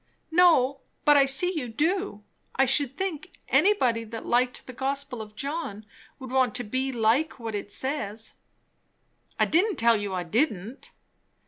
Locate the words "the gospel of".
4.65-5.35